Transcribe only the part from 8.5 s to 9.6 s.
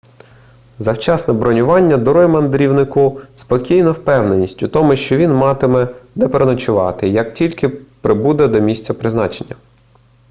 місця призначення